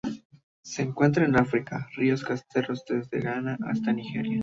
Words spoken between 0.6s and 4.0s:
Se encuentran en África: ríos costeros desde Ghana hasta